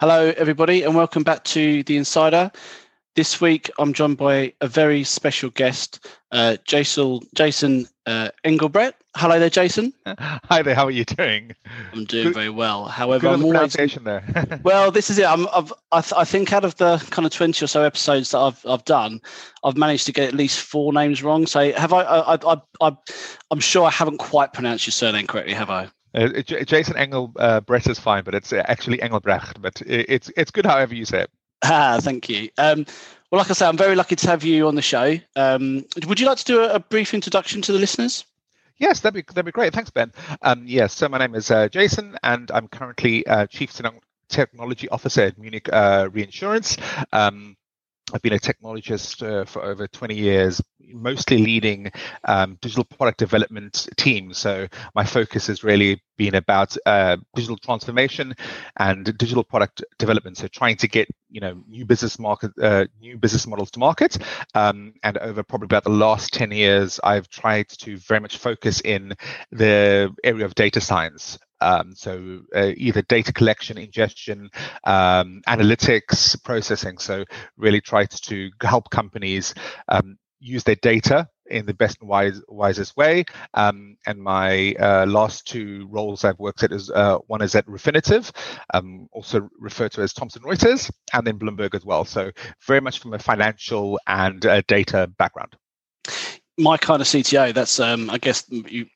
[0.00, 2.52] Hello, everybody, and welcome back to The Insider.
[3.16, 8.94] This week, I'm joined by a very special guest, uh, Jason, Jason uh, Engelbrecht.
[9.16, 9.92] Hello there, Jason.
[10.06, 10.76] Hi there.
[10.76, 11.50] How are you doing?
[11.92, 12.84] I'm doing good, very well.
[12.84, 14.60] However, good I'm always there.
[14.62, 14.92] well.
[14.92, 15.26] This is it.
[15.26, 18.30] I'm, I've, I, th- I, think out of the kind of 20 or so episodes
[18.30, 19.20] that I've I've done,
[19.64, 21.48] I've managed to get at least four names wrong.
[21.48, 22.02] So have I?
[22.02, 22.96] I, I, I
[23.50, 25.88] I'm sure I haven't quite pronounced your surname correctly, have I?
[26.14, 29.60] Uh, Jason Engelbrecht uh, is fine, but it's uh, actually Engelbrecht.
[29.60, 31.30] But it's it's good however you say it.
[31.62, 32.48] Ah, thank you.
[32.56, 32.86] Um,
[33.30, 35.18] well, like I said, I'm very lucky to have you on the show.
[35.36, 38.24] Um, would you like to do a, a, brief introduction to the listeners?
[38.78, 39.74] Yes, that'd be that'd be great.
[39.74, 40.12] Thanks, Ben.
[40.42, 43.70] Um, yes, so my name is uh, Jason, and I'm currently uh, Chief
[44.28, 46.78] Technology Officer at Munich uh, Reinsurance.
[47.12, 47.56] Um,
[48.12, 51.90] I've been a technologist uh, for over 20 years, mostly leading
[52.24, 54.38] um, digital product development teams.
[54.38, 58.34] So my focus has really been about uh, digital transformation
[58.78, 60.38] and digital product development.
[60.38, 64.18] So trying to get you know new business market, uh, new business models to market.
[64.54, 68.80] Um, and over probably about the last 10 years, I've tried to very much focus
[68.80, 69.14] in
[69.52, 71.38] the area of data science.
[71.60, 74.50] Um, so uh, either data collection, ingestion,
[74.84, 76.98] um, analytics, processing.
[76.98, 77.24] So
[77.56, 79.54] really try to help companies
[79.88, 83.24] um, use their data in the best and wise, wisest way.
[83.54, 87.66] Um, and my uh, last two roles I've worked at is uh, one is at
[87.66, 88.30] Refinitiv,
[88.74, 92.04] um, also referred to as Thomson Reuters, and then Bloomberg as well.
[92.04, 92.30] So
[92.66, 95.56] very much from a financial and uh, data background
[96.58, 97.54] my kind of CTO.
[97.54, 98.86] That's um, I guess you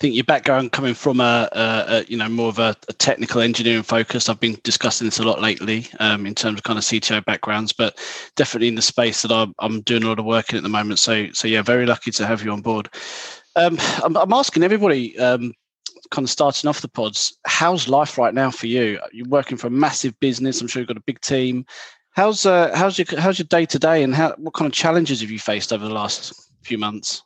[0.00, 3.40] think your background coming from a, a, a you know more of a, a, technical
[3.40, 4.28] engineering focus.
[4.28, 7.72] I've been discussing this a lot lately um, in terms of kind of CTO backgrounds,
[7.72, 7.98] but
[8.36, 10.68] definitely in the space that I'm, I'm doing a lot of work in at the
[10.68, 10.98] moment.
[10.98, 12.88] So so yeah, very lucky to have you on board.
[13.56, 15.18] Um, I'm, I'm, asking everybody.
[15.18, 15.52] Um,
[16.10, 19.66] kind of starting off the pods how's life right now for you you're working for
[19.66, 21.66] a massive business i'm sure you've got a big team
[22.12, 25.20] how's uh, how's your how's your day to day and how what kind of challenges
[25.20, 27.22] have you faced over the last few months?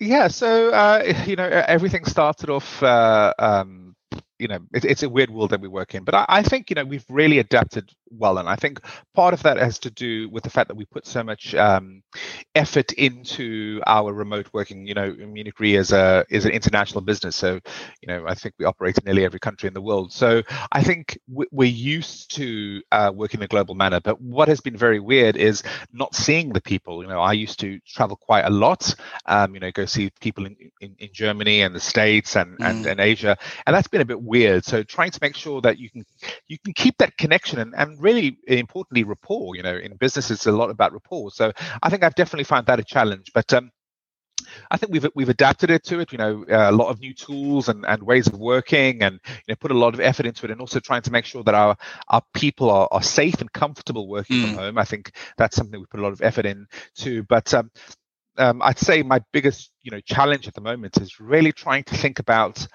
[0.00, 3.94] Yeah, so uh, you know everything started off uh, um,
[4.38, 6.70] you know it, it's a weird world that we work in but I, I, think
[6.70, 8.80] you know we've really adapted well and i think
[9.14, 12.02] part of that has to do with the fact that we put so much um,
[12.54, 14.86] effort into our remote working.
[14.86, 17.60] You know munich re is a is an international business so
[18.02, 20.12] you know i think we operate in nearly every country in the world.
[20.12, 24.60] So i think we're used to uh, working in a global manner but what has
[24.60, 25.62] been very weird is
[25.92, 27.02] not seeing the people.
[27.02, 28.94] You know i used to travel quite a lot
[29.26, 32.64] um, you know go see people in, in, in germany and the states and, mm.
[32.68, 34.64] and, and asia and that's been a bit weird.
[34.64, 36.04] So trying to make sure that you can
[36.46, 39.56] you can keep that connection and, and really importantly rapport.
[39.56, 41.30] You know, in business it's a lot about rapport.
[41.30, 41.52] So
[41.82, 43.32] I think I've definitely found that a challenge.
[43.34, 43.70] But um,
[44.70, 46.12] I think we've we've adapted it to it.
[46.12, 49.42] You know, uh, a lot of new tools and, and ways of working, and you
[49.48, 51.54] know, put a lot of effort into it, and also trying to make sure that
[51.54, 51.76] our
[52.08, 54.44] our people are, are safe and comfortable working mm.
[54.44, 54.78] from home.
[54.78, 57.22] I think that's something we put a lot of effort in too.
[57.24, 57.70] But um,
[58.36, 61.96] um, I'd say my biggest you know challenge at the moment is really trying to
[61.96, 62.66] think about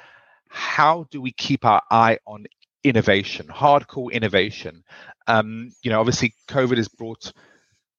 [0.53, 2.45] how do we keep our eye on
[2.83, 4.83] innovation, hardcore innovation?
[5.27, 7.33] Um, you know, obviously, COVID has brought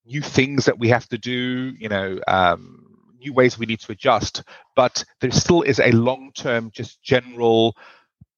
[0.06, 1.74] new things that we have to do.
[1.78, 2.86] You know, um,
[3.18, 4.44] new ways we need to adjust,
[4.76, 7.76] but there still is a long-term, just general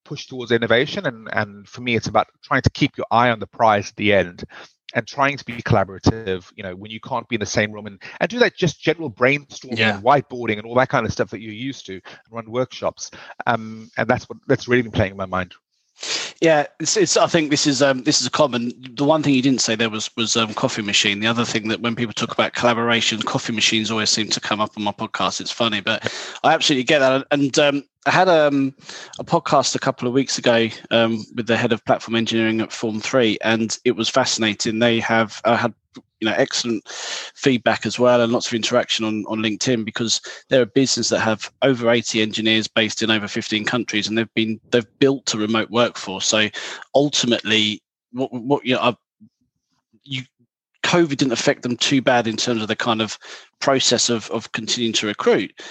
[0.03, 1.05] push towards innovation.
[1.05, 3.95] And and for me, it's about trying to keep your eye on the prize at
[3.97, 4.43] the end
[4.93, 7.87] and trying to be collaborative you know when you can't be in the same room
[7.87, 9.95] and, and do that just general brainstorming yeah.
[9.95, 13.11] and whiteboarding and all that kind of stuff that you're used to and run workshops
[13.45, 15.53] um, and that's what that's really been playing in my mind
[16.41, 17.17] yeah, it's, it's.
[17.17, 18.71] I think this is um, this is a common.
[18.95, 21.19] The one thing you didn't say there was was um, coffee machine.
[21.19, 24.61] The other thing that when people talk about collaboration, coffee machines always seem to come
[24.61, 25.41] up on my podcast.
[25.41, 27.25] It's funny, but I absolutely get that.
[27.31, 28.75] And um, I had um,
[29.19, 32.71] a podcast a couple of weeks ago um, with the head of platform engineering at
[32.71, 34.79] Form Three, and it was fascinating.
[34.79, 35.73] They have uh, had
[36.19, 40.63] you know excellent feedback as well and lots of interaction on, on linkedin because they're
[40.63, 44.59] a business that have over 80 engineers based in over 15 countries and they've been
[44.71, 46.25] they've built a remote workforce.
[46.25, 46.47] So
[46.95, 47.81] ultimately
[48.11, 48.97] what, what you know
[50.03, 50.23] you
[50.83, 53.17] covid didn't affect them too bad in terms of the kind of
[53.59, 55.61] process of, of continuing to recruit.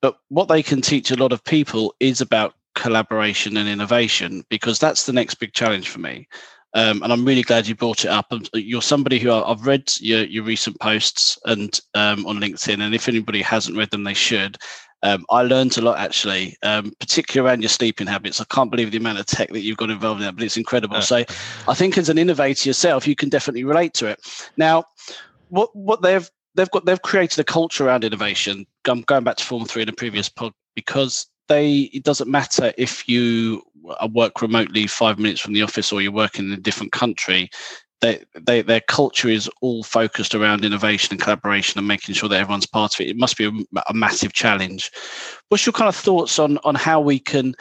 [0.00, 4.78] But what they can teach a lot of people is about collaboration and innovation because
[4.78, 6.26] that's the next big challenge for me
[6.74, 8.32] um, and I'm really glad you brought it up.
[8.54, 13.08] You're somebody who I've read your, your recent posts and um, on LinkedIn, and if
[13.08, 14.56] anybody hasn't read them, they should.
[15.04, 18.40] Um, I learned a lot actually, um, particularly around your sleeping habits.
[18.40, 20.56] I can't believe the amount of tech that you've got involved in that, but it's
[20.56, 20.96] incredible.
[20.96, 21.24] Uh, so,
[21.66, 24.20] I think as an innovator yourself, you can definitely relate to it.
[24.56, 24.84] Now,
[25.48, 28.64] what what they've they've got they've created a culture around innovation.
[28.86, 32.72] I'm going back to Form Three in a previous pod because they it doesn't matter
[32.78, 33.62] if you
[34.10, 37.50] work remotely five minutes from the office or you're working in a different country
[38.02, 42.40] they, they, their culture is all focused around innovation and collaboration and making sure that
[42.40, 43.08] everyone's part of it.
[43.08, 44.90] It must be a, a massive challenge.
[45.48, 47.54] What's your kind of thoughts on on how we can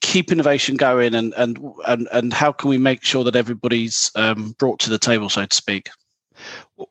[0.00, 4.54] keep innovation going and and and and how can we make sure that everybody's um,
[4.58, 5.88] brought to the table, so to speak?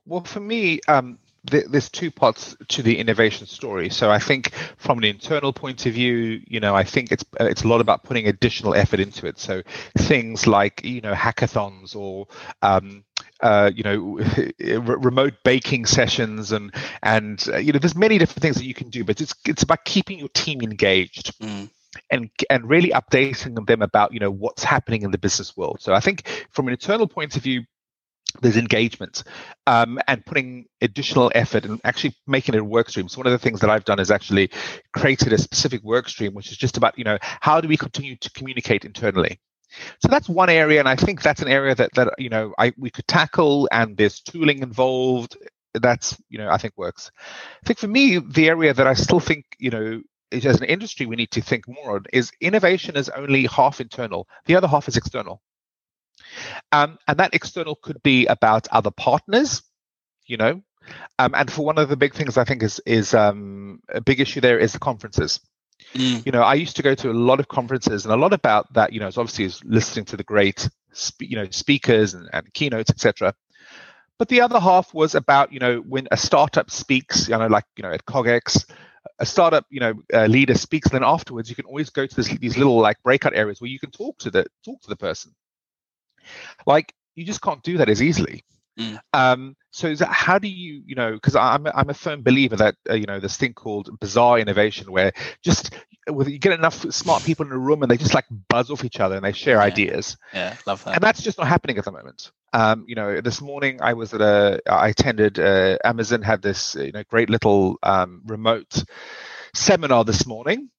[0.05, 3.89] Well, for me, um, there's two parts to the innovation story.
[3.89, 7.45] So I think from an internal point of view, you know, I think it's uh,
[7.45, 9.39] it's a lot about putting additional effort into it.
[9.39, 9.61] So
[9.97, 12.27] things like you know hackathons or
[12.61, 13.03] um,
[13.41, 14.19] uh, you know
[14.81, 18.89] remote baking sessions and and uh, you know there's many different things that you can
[18.89, 21.37] do, but it's it's about keeping your team engaged.
[21.39, 21.69] Mm
[22.09, 25.77] and and really updating them about you know what's happening in the business world.
[25.81, 27.63] So I think from an internal point of view,
[28.41, 29.23] there's engagement
[29.67, 33.07] um, and putting additional effort and actually making it a work stream.
[33.07, 34.51] So one of the things that I've done is actually
[34.93, 38.15] created a specific work stream, which is just about, you know, how do we continue
[38.17, 39.39] to communicate internally?
[40.01, 42.73] So that's one area, and I think that's an area that that you know I
[42.77, 45.35] we could tackle, and there's tooling involved.
[45.73, 47.09] That's you know I think works.
[47.17, 50.01] I think for me, the area that I still think you know
[50.31, 54.27] as an industry we need to think more on is innovation is only half internal,
[54.45, 55.41] the other half is external.
[56.71, 59.61] Um, and that external could be about other partners,
[60.25, 60.61] you know.
[61.19, 64.19] Um, and for one of the big things I think is is um, a big
[64.19, 65.39] issue there is the conferences.
[65.93, 66.25] Mm.
[66.25, 68.73] You know, I used to go to a lot of conferences, and a lot about
[68.73, 70.69] that, you know, is obviously is listening to the great,
[71.19, 73.33] you know, speakers and, and keynotes, etc.
[74.19, 77.65] But the other half was about, you know, when a startup speaks, you know, like
[77.77, 78.65] you know at CogX,
[79.19, 82.27] a startup, you know, uh, leader speaks, then afterwards you can always go to this,
[82.27, 85.33] these little like breakout areas where you can talk to the talk to the person.
[86.65, 88.43] Like you just can't do that as easily.
[88.79, 88.99] Mm.
[89.13, 92.55] Um, so is that, how do you, you know, because I'm I'm a firm believer
[92.55, 95.75] that uh, you know this thing called bizarre innovation, where just
[96.07, 98.83] with you get enough smart people in a room and they just like buzz off
[98.83, 99.63] each other and they share yeah.
[99.63, 100.17] ideas.
[100.33, 100.95] Yeah, love that.
[100.95, 102.31] And that's just not happening at the moment.
[102.51, 106.75] Um, you know, this morning I was at a, I attended uh, Amazon had this
[106.75, 108.83] you know great little um, remote
[109.53, 110.69] seminar this morning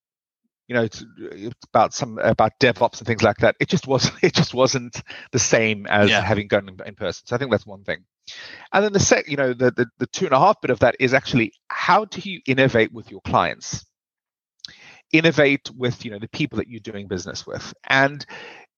[0.68, 1.04] you know it's,
[1.68, 3.56] about some about DevOps and things like that.
[3.60, 5.02] It just wasn't it just wasn't
[5.32, 6.20] the same as yeah.
[6.20, 7.26] having gone in, in, person.
[7.26, 8.04] So I think that's one thing.
[8.72, 10.80] And then the sec, you know, the, the the two and a half bit of
[10.80, 13.84] that is actually how do you innovate with your clients?
[15.12, 18.24] Innovate with you know the people that you're doing business with, and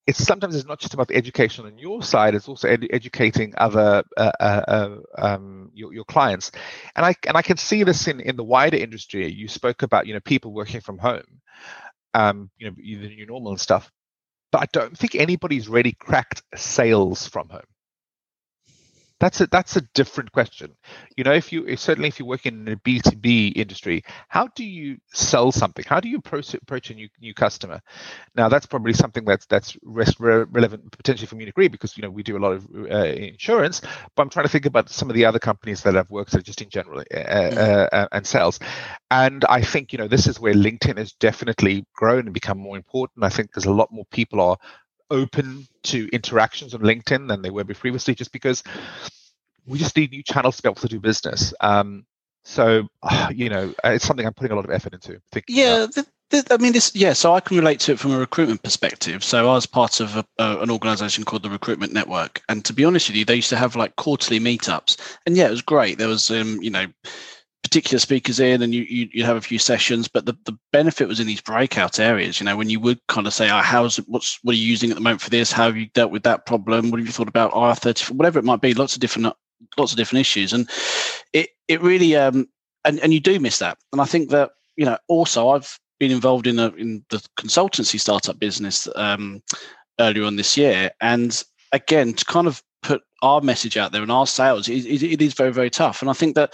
[0.07, 3.53] it's sometimes it's not just about the education on your side; it's also ed- educating
[3.57, 6.51] other uh, uh, uh, um, your, your clients.
[6.95, 9.31] And I and I can see this in in the wider industry.
[9.31, 11.41] You spoke about you know people working from home
[12.13, 13.91] um, you know, the new normal and stuff.
[14.51, 17.61] But I don't think anybody's really cracked sales from home
[19.19, 20.75] that's a that's a different question.
[21.15, 24.97] You know if you certainly if you're working in a b2b industry how do you
[25.13, 25.85] sell something?
[25.87, 27.81] How do you approach, approach a new new customer?
[28.35, 32.09] Now that's probably something that's that's re- relevant potentially for munich re because you know
[32.09, 33.81] we do a lot of uh, insurance
[34.15, 36.43] but i'm trying to think about some of the other companies that i've worked at
[36.43, 38.59] just in general uh, uh, uh, and sales.
[39.11, 42.75] And i think you know this is where linkedin has definitely grown and become more
[42.77, 43.23] important.
[43.23, 44.57] I think there's a lot more people are
[45.09, 48.63] open to interactions on LinkedIn than they were previously, just because
[49.65, 51.53] we just need new channels to be able to do business.
[51.59, 52.05] Um,
[52.43, 52.87] so,
[53.31, 55.21] you know, it's something I'm putting a lot of effort into.
[55.47, 56.95] Yeah, the, the, I mean, this.
[56.95, 59.23] Yeah, so I can relate to it from a recruitment perspective.
[59.23, 62.85] So I was part of a, an organisation called the Recruitment Network, and to be
[62.85, 65.97] honest with you, they used to have like quarterly meetups, and yeah, it was great.
[65.97, 66.87] There was, um, you know
[67.63, 71.07] particular speakers in and you, you you have a few sessions but the, the benefit
[71.07, 73.97] was in these breakout areas you know when you would kind of say oh, how's
[74.07, 75.51] what's what are you using at the moment for this?
[75.51, 76.91] How have you dealt with that problem?
[76.91, 79.33] What have you thought about IR35 whatever it might be lots of different
[79.77, 80.53] lots of different issues.
[80.53, 80.69] And
[81.33, 82.47] it it really um
[82.85, 83.77] and, and you do miss that.
[83.91, 87.99] And i think that you know also i've been involved in a in the consultancy
[87.99, 89.41] startup business um
[89.99, 90.91] earlier on this year.
[91.01, 95.03] And again to kind of put our message out there and our sales it, it,
[95.03, 96.01] it is very very tough.
[96.01, 96.53] And i think that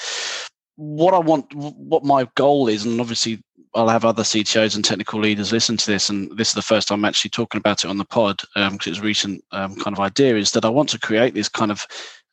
[0.75, 3.43] what I want, what my goal is, and obviously
[3.75, 6.87] I'll have other CTOs and technical leaders listen to this, and this is the first
[6.87, 9.75] time I'm actually talking about it on the pod because um, it's a recent um,
[9.75, 10.35] kind of idea.
[10.35, 11.85] Is that I want to create this kind of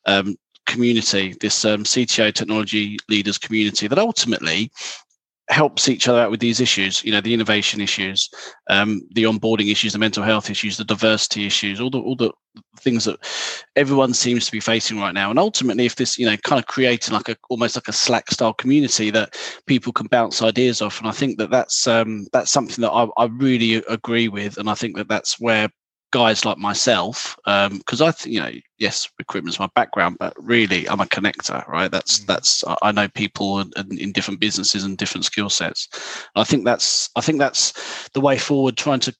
[0.05, 4.71] um, community, this um, CTO technology leaders community that ultimately
[5.51, 8.29] helps each other out with these issues you know the innovation issues
[8.69, 12.31] um, the onboarding issues the mental health issues the diversity issues all the all the
[12.79, 13.17] things that
[13.75, 15.29] everyone seems to be facing right now.
[15.29, 18.29] And ultimately if this you know kind of creating like a almost like a slack
[18.31, 20.99] style community that people can bounce ideas off.
[20.99, 24.57] And i think that that's um, that's something that I, I really agree with.
[24.57, 25.69] And i think that that's where
[26.11, 30.87] guys like myself, because um, I think you know, yes, recruitment's my background, but really
[30.87, 31.89] I'm a connector, right?
[31.89, 32.25] That's mm.
[32.27, 35.87] that's I know people in, in, different businesses and different skill sets.
[36.35, 38.77] I think that's I think that's the way forward.
[38.77, 39.15] Trying to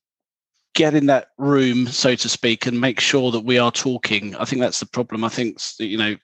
[0.73, 4.35] get in that room, so to speak, and make sure that we are talking.
[4.35, 5.23] I think that's the problem.
[5.23, 6.15] I think you know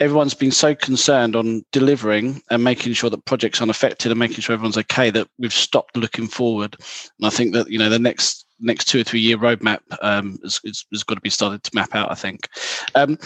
[0.00, 4.40] everyone's been so concerned on delivering and making sure that projects are unaffected and making
[4.40, 6.76] sure everyone's okay that we've stopped looking forward.
[7.18, 10.38] And I think that you know the next next two or three year roadmap um,
[10.42, 12.10] has, has, got to be started to map out.
[12.10, 12.48] I think.
[12.94, 13.18] Um,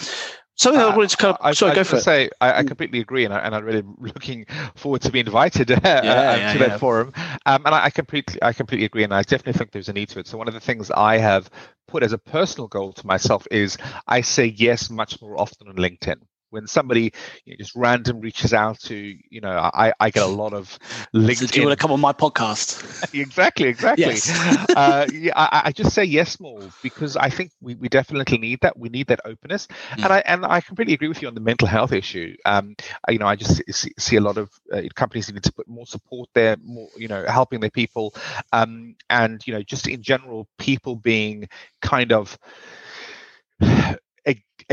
[0.55, 2.01] Something uh, I wanted to kind of, I, sorry, I, go for it.
[2.01, 2.67] Say, I, I, mm.
[2.67, 6.53] completely agree, and, I, and I'm really looking forward to be invited uh, yeah, yeah,
[6.53, 6.67] to yeah.
[6.67, 7.11] that forum.
[7.47, 10.19] Um, and I, completely, I completely agree, and I definitely think there's a need to
[10.19, 10.27] it.
[10.27, 11.49] So one of the things I have
[11.87, 15.75] put as a personal goal to myself is I say yes much more often on
[15.75, 16.21] LinkedIn
[16.53, 17.11] when somebody
[17.45, 20.77] you know, just random reaches out to you know I, I get a lot of
[21.11, 21.33] links.
[21.43, 23.13] So do you want to come on my podcast?
[23.19, 24.05] exactly, exactly.
[24.05, 24.29] Yes.
[24.75, 28.59] uh, yeah, I, I, just say yes more because I think we, we definitely need
[28.61, 28.77] that.
[28.77, 30.03] We need that openness, mm.
[30.03, 32.35] and I and I completely agree with you on the mental health issue.
[32.45, 32.75] Um,
[33.09, 35.87] you know, I just see, see a lot of uh, companies need to put more
[35.87, 38.13] support there, more you know, helping their people,
[38.53, 41.49] um, and you know, just in general, people being
[41.81, 42.37] kind of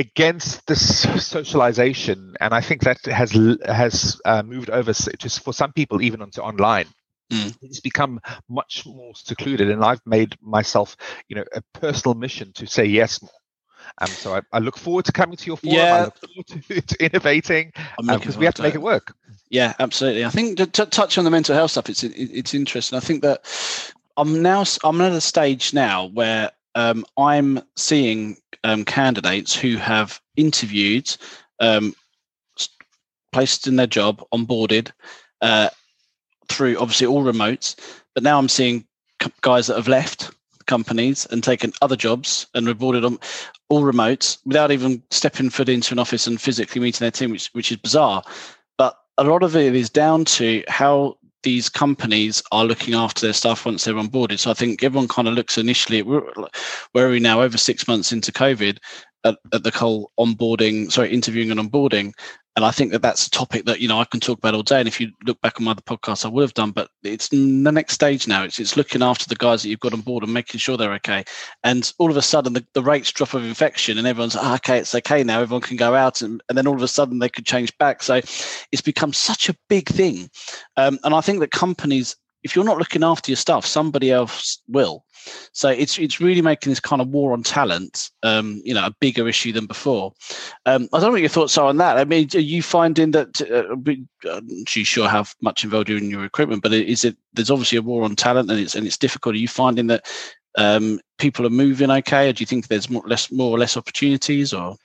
[0.01, 3.33] against this socialization, and I think that has
[3.67, 6.87] has uh, moved over just for some people even onto online.
[7.31, 7.55] Mm.
[7.63, 10.97] It's become much more secluded, and I've made myself,
[11.29, 13.31] you know, a personal mission to say yes more.
[13.99, 15.77] Um, so I, I look forward to coming to your forum.
[15.77, 15.95] Yeah.
[15.95, 19.15] I look forward to, to innovating because um, we have to make it work.
[19.51, 20.25] Yeah, absolutely.
[20.25, 22.97] I think to, to touch on the mental health stuff, it's it, it's interesting.
[22.97, 23.45] I think that
[24.17, 30.21] I'm now I'm at a stage now where um, I'm seeing um, candidates who have
[30.37, 31.17] interviewed,
[31.61, 31.95] um,
[33.33, 34.91] placed in their job, onboarded
[35.41, 35.69] uh,
[36.49, 37.77] through obviously all remotes.
[38.15, 38.87] But now I'm seeing
[39.41, 40.31] guys that have left
[40.67, 43.19] companies and taken other jobs and reported on
[43.69, 47.49] all remotes without even stepping foot into an office and physically meeting their team, which,
[47.53, 48.23] which is bizarre.
[48.79, 53.33] But a lot of it is down to how these companies are looking after their
[53.33, 54.39] staff once they're onboarded.
[54.39, 56.27] So I think everyone kind of looks initially where
[56.97, 58.79] are we now over six months into COVID
[59.25, 62.13] at, at the whole onboarding, sorry, interviewing and onboarding.
[62.57, 64.63] And I think that that's a topic that you know I can talk about all
[64.63, 64.81] day.
[64.81, 66.73] And if you look back on my other podcasts, I would have done.
[66.73, 68.43] But it's the next stage now.
[68.43, 70.93] It's it's looking after the guys that you've got on board and making sure they're
[70.95, 71.25] okay.
[71.63, 74.79] And all of a sudden, the, the rates drop of infection, and everyone's oh, okay.
[74.79, 75.41] It's okay now.
[75.41, 78.03] Everyone can go out, and, and then all of a sudden they could change back.
[78.03, 78.17] So
[78.73, 80.29] it's become such a big thing.
[80.77, 84.63] Um, and I think that companies if you're not looking after your stuff, somebody else
[84.69, 85.05] will.
[85.53, 88.95] So it's it's really making this kind of war on talent, um, you know, a
[89.01, 90.13] bigger issue than before.
[90.67, 91.99] Um, I don't know what your thoughts are on that.
[91.99, 93.41] I mean, are you finding that?
[93.43, 97.17] Uh, I'm sure how much involved you're in your recruitment, but is it?
[97.35, 99.35] There's obviously a war on talent, and it's and it's difficult.
[99.35, 100.07] Are you finding that
[100.57, 103.77] um, people are moving okay, or do you think there's more less more or less
[103.77, 104.77] opportunities, or?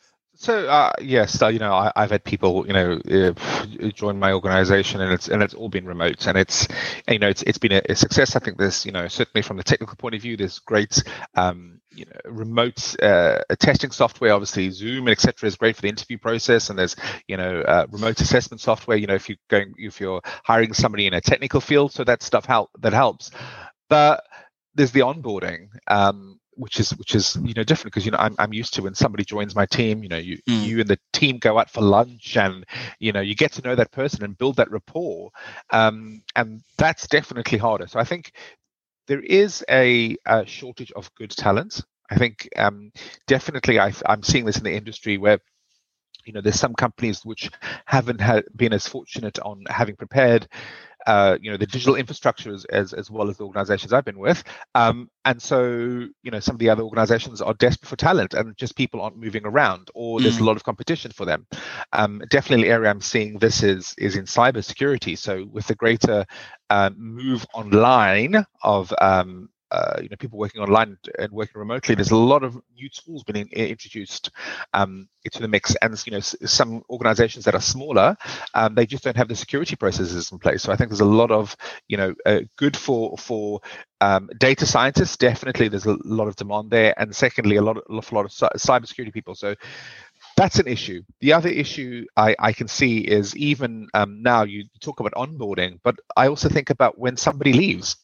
[0.45, 4.31] So uh, yes, uh, you know, I, have had people, you know, uh, join my
[4.31, 6.67] organization, and it's and it's all been remote, and it's,
[7.09, 8.35] you know, it's it's been a, a success.
[8.35, 11.01] I think there's, you know, certainly from the technical point of view, there's great,
[11.33, 14.33] um, you know, remote uh, testing software.
[14.33, 15.47] Obviously, Zoom and etc.
[15.47, 16.95] is great for the interview process, and there's,
[17.27, 18.97] you know, uh, remote assessment software.
[18.97, 22.21] You know, if you're going, if you're hiring somebody in a technical field, so that
[22.21, 23.31] stuff help that helps.
[23.89, 24.23] But
[24.75, 25.69] there's the onboarding.
[25.87, 28.83] Um, which is which is you know different because you know I'm I'm used to
[28.83, 30.65] when somebody joins my team, you know, you mm.
[30.65, 32.65] you and the team go out for lunch and
[32.99, 35.31] you know you get to know that person and build that rapport,
[35.71, 37.87] um, and that's definitely harder.
[37.87, 38.31] So I think
[39.07, 41.81] there is a, a shortage of good talent.
[42.09, 42.91] I think um,
[43.27, 45.39] definitely I, I'm seeing this in the industry where
[46.25, 47.49] you know there's some companies which
[47.85, 50.47] haven't had, been as fortunate on having prepared
[51.05, 54.43] uh, you know the digital infrastructures as as well as the organizations I've been with.
[54.73, 55.63] Um, and so
[56.23, 59.17] you know some of the other organizations are desperate for talent, and just people aren't
[59.17, 60.41] moving around, or there's mm.
[60.41, 61.45] a lot of competition for them.
[61.93, 65.17] Um, definitely, area I'm seeing this is is in cybersecurity.
[65.17, 66.25] So with the greater
[66.69, 72.11] uh, move online of um, uh, you know people working online and working remotely there's
[72.11, 74.31] a lot of new tools being introduced
[74.73, 75.75] um, into the mix.
[75.81, 78.15] And you know some organizations that are smaller
[78.53, 80.63] um, they just don't have the security processes in place.
[80.63, 81.55] So i think there's a lot of
[81.87, 83.61] you know uh, good for for
[84.01, 85.17] um, data scientists.
[85.17, 86.93] Definitely there's a lot of demand there.
[86.99, 89.35] And secondly a lot of, a lot of cybersecurity people.
[89.35, 89.55] So
[90.37, 91.01] that's an issue.
[91.21, 95.79] The other issue I, I can see is even um, now you talk about onboarding,
[95.83, 97.95] but I also think about when somebody leaves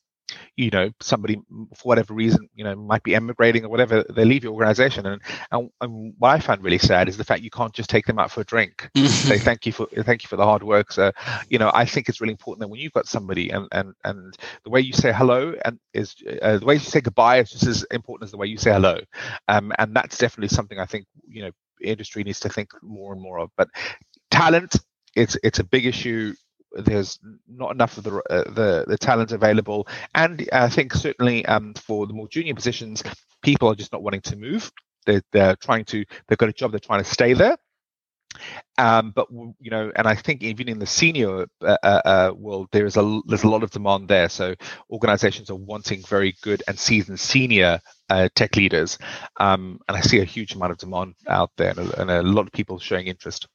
[0.57, 1.37] you know somebody
[1.75, 5.05] for whatever reason you know might be emigrating or whatever they leave your organization.
[5.05, 8.05] And, and, and what i find really sad is the fact you can't just take
[8.05, 8.89] them out for a drink.
[8.97, 11.11] Say thank you for thank you for the hard work so
[11.49, 14.37] you know i think it's really important that when you've got somebody and and and
[14.63, 17.65] the way you say hello and is uh, the way you say goodbye is just
[17.65, 18.99] as important as the way you say hello.
[19.47, 21.51] Um, and that's definitely something i think you know
[21.83, 23.49] industry needs to think more and more of.
[23.57, 23.69] But
[24.29, 24.75] talent
[25.15, 26.33] it's it's a big issue
[26.73, 31.73] there's not enough of the uh, the, the talent available, and I think certainly um,
[31.73, 33.03] for the more junior positions,
[33.41, 34.71] people are just not wanting to move.
[35.05, 37.57] They're, they're trying to they've got a job, they're trying to stay there.
[38.77, 39.27] Um, but
[39.59, 42.97] you know, and I think even in the senior uh, uh, uh, world, there is
[42.97, 44.29] a there's a lot of demand there.
[44.29, 44.55] So
[44.89, 48.97] organizations are wanting very good and seasoned senior uh, tech leaders,
[49.37, 52.23] um, and I see a huge amount of demand out there, and a, and a
[52.23, 53.47] lot of people showing interest.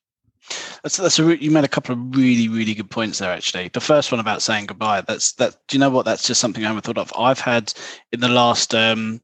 [0.83, 3.31] That's that's a re- you made a couple of really really good points there.
[3.31, 5.01] Actually, the first one about saying goodbye.
[5.01, 5.57] That's that.
[5.69, 6.05] Do you know what?
[6.05, 7.13] That's just something I haven't thought of.
[7.19, 7.73] I've had
[8.13, 9.21] in the last, um,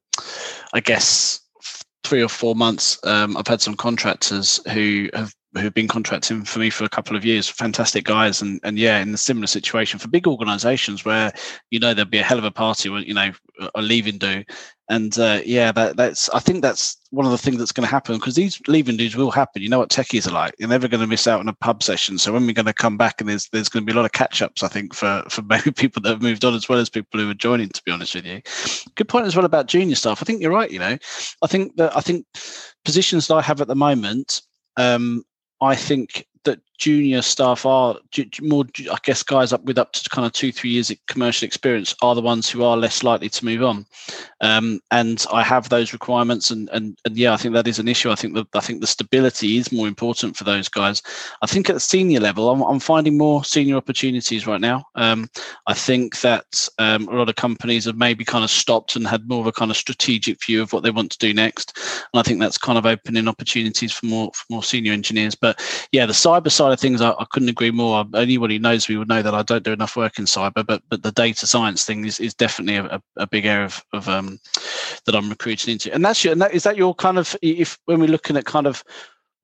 [0.73, 1.41] I guess,
[2.05, 2.99] three or four months.
[3.05, 7.17] Um, I've had some contractors who have who've been contracting for me for a couple
[7.17, 11.33] of years, fantastic guys, and and yeah, in a similar situation for big organisations where
[11.71, 13.33] you know there'll be a hell of a party when you know
[13.75, 14.45] a leaving do,
[14.93, 17.91] and uh, yeah, that that's I think that's one of the things that's going to
[17.91, 19.63] happen because these leaving dues will happen.
[19.63, 21.83] You know what techies are like; you're never going to miss out on a pub
[21.83, 22.19] session.
[22.19, 24.05] So when we're going to come back, and there's there's going to be a lot
[24.05, 26.79] of catch ups, I think, for for maybe people that have moved on as well
[26.79, 27.71] as people who are joining.
[27.71, 28.43] To be honest with you,
[28.97, 30.21] good point as well about junior staff.
[30.21, 30.71] I think you're right.
[30.71, 30.99] You know,
[31.41, 32.27] I think that I think
[32.85, 34.43] positions that I have at the moment
[34.77, 35.25] um,
[35.63, 37.97] I think that junior staff are
[38.41, 41.47] more, I guess, guys up with up to kind of two, three years of commercial
[41.47, 43.87] experience are the ones who are less likely to move on.
[44.41, 47.87] Um, and I have those requirements, and and and yeah, I think that is an
[47.87, 48.11] issue.
[48.11, 51.03] I think that I think the stability is more important for those guys.
[51.43, 54.85] I think at the senior level, I'm, I'm finding more senior opportunities right now.
[54.97, 55.29] Um,
[55.69, 59.29] I think that um, a lot of companies have maybe kind of stopped and had
[59.29, 61.79] more of a kind of strategic view of what they want to do next,
[62.13, 65.37] and I think that's kind of opening opportunities for more for more senior engineers.
[65.37, 68.05] But yeah, the cyber side of things, I, I couldn't agree more.
[68.15, 71.03] Anybody knows me would know that I don't do enough work in cyber, but but
[71.03, 74.39] the data science thing is, is definitely a, a big area of, of um,
[75.07, 75.93] that I'm recruiting into.
[75.93, 78.45] And that's your, and that, is that your kind of if when we're looking at
[78.45, 78.83] kind of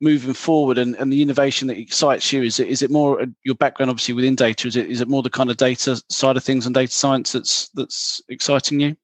[0.01, 3.27] moving forward and, and the innovation that excites you is it is it more uh,
[3.43, 6.37] your background obviously within data is it is it more the kind of data side
[6.37, 8.97] of things and data science that's that's exciting you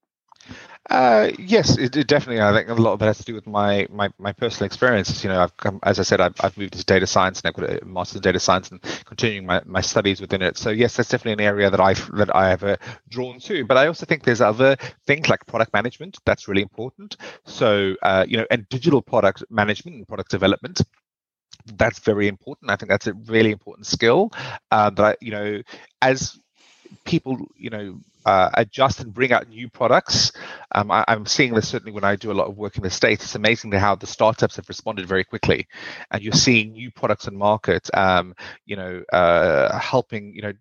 [0.91, 2.43] uh, yes, it, it, definitely.
[2.43, 5.25] I think a lot of that has to do with my my, my personal experiences.
[5.25, 7.55] You know, I've come, as I said, I've, I've moved into data science and I've
[7.55, 10.59] got a master's in data science and continuing my, my studies within it.
[10.59, 12.77] So yes, that's definitely an area that I that I have uh,
[13.09, 13.65] drawn to.
[13.65, 17.17] But I also think there's other things like product management that's really important.
[17.47, 20.83] So uh, you know, and digital product management and product development
[21.77, 22.71] that's very important.
[22.71, 24.31] I think that's a really important skill
[24.71, 25.63] uh, that I, you know,
[26.03, 26.39] as
[27.05, 30.33] people, you know, uh, adjust and bring out new products.
[30.73, 32.91] Um, I, am seeing this certainly when I do a lot of work in the
[32.91, 33.25] States.
[33.25, 35.67] It's amazing how the startups have responded very quickly.
[36.11, 38.35] And you're seeing new products and market, um,
[38.67, 40.53] you know, uh, helping, you know,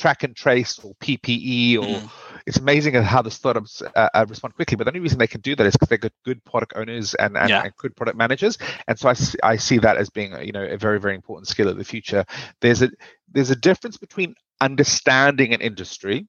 [0.00, 2.10] track and trace or PPE or mm.
[2.46, 4.76] it's amazing how the startups uh, uh, respond quickly.
[4.76, 7.14] But the only reason they can do that is because they've got good product owners
[7.14, 7.64] and, and, yeah.
[7.64, 8.56] and, good product managers.
[8.88, 11.68] And so I, I see that as being you know a very very important skill
[11.68, 12.24] of the future.
[12.60, 12.90] There's a
[13.30, 16.26] there's a difference between understanding an industry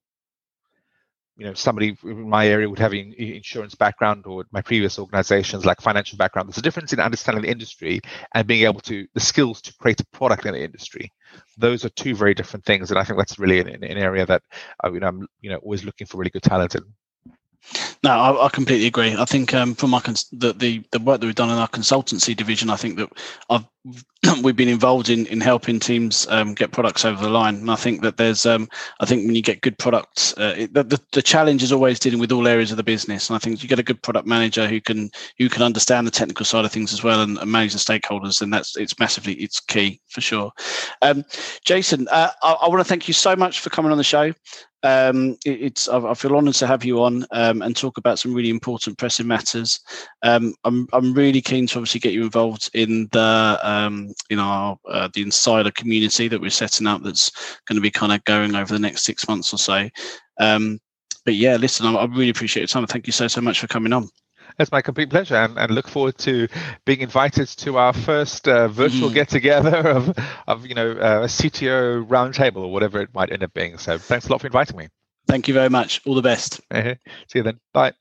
[1.37, 5.65] you know somebody in my area would have an insurance background or my previous organizations
[5.65, 8.01] like financial background there's a difference in understanding the industry
[8.35, 11.11] and being able to the skills to create a product in the industry
[11.57, 14.41] those are two very different things and i think that's really an, an area that
[14.83, 16.83] I, uh, know, i'm you know always looking for really good talent in
[18.03, 19.15] no, I, I, completely agree.
[19.15, 21.67] I think um, from my cons- the, the the work that we've done in our
[21.67, 23.09] consultancy division, I think that
[23.49, 23.65] I've
[24.43, 27.55] we've been involved in in helping teams um, get products over the line.
[27.55, 30.73] And I think that there's um, I think when you get good products, uh, it,
[30.73, 33.29] the, the challenge is always dealing with all areas of the business.
[33.29, 36.11] And I think you get a good product manager who can who can understand the
[36.11, 38.41] technical side of things as well and, and manage the stakeholders.
[38.41, 40.51] And that's it's massively it's key for sure.
[41.01, 41.25] Um,
[41.65, 44.33] Jason, uh, I, I want to thank you so much for coming on the show
[44.83, 48.33] um, it, it's I, feel honoured to have you on um, and talk about some
[48.33, 49.79] really important pressing matters.
[50.23, 54.77] Um, I'm I'm really keen to obviously get you involved in the um, in our
[54.87, 57.03] uh, the insider community that we're setting up.
[57.03, 57.31] That's
[57.65, 59.89] going to be kind of going over the next six months or so.
[60.39, 60.79] Um,
[61.25, 62.87] but yeah, listen, I, I really appreciate your time.
[62.87, 64.09] Thank you so so much for coming on.
[64.59, 66.47] It's my complete pleasure, and, and look forward to
[66.85, 69.13] being invited to our first uh, virtual mm.
[69.13, 70.13] get together of,
[70.47, 73.77] of you know uh, a CTO roundtable or whatever it might end up being.
[73.77, 74.87] So thanks a lot for inviting me.
[75.27, 76.01] Thank you very much.
[76.05, 76.61] All the best.
[76.73, 76.95] See
[77.35, 77.59] you then.
[77.73, 77.93] Bye.